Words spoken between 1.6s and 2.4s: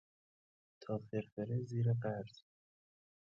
زیر قرض